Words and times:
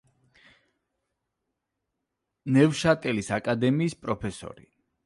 ნევშატელის 2.57 3.31
აკადემიის 3.39 3.99
პროფესორი. 4.09 4.71